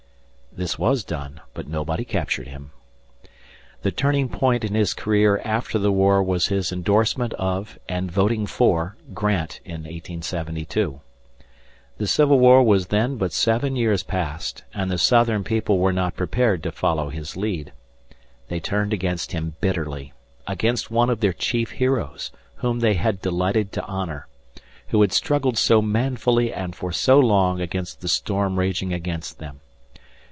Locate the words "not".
15.93-16.17